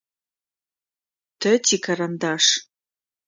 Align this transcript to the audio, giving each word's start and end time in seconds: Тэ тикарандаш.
Тэ 1.41 1.51
тикарандаш. 1.65 2.45